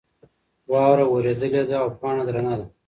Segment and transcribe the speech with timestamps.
[0.71, 2.65] واوره ورېدلې ده او پاڼه درنه ده.